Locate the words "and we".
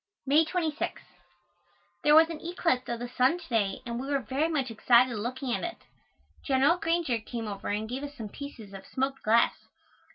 3.85-4.07